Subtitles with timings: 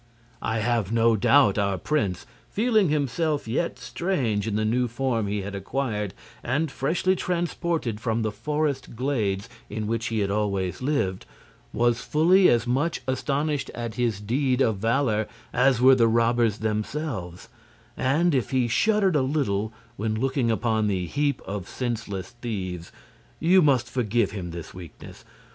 [0.41, 5.43] I have no doubt our prince, feeling himself yet strange in the new form he
[5.43, 11.27] had acquired, and freshly transported from the forest glades in which he had always lived,
[11.71, 17.47] was fully as much astonished at his deed of valor as were the robbers themselves;
[17.95, 22.91] and if he shuddered a little when looking upon the heap of senseless thieves
[23.39, 25.23] you must forgive him this weakness.